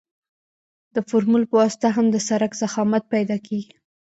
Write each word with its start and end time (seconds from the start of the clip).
د 0.95 0.97
فورمول 1.07 1.43
په 1.49 1.55
واسطه 1.61 1.87
هم 1.95 2.05
د 2.11 2.17
سرک 2.27 2.51
ضخامت 2.61 3.03
پیدا 3.13 3.37
کیږي 3.47 3.73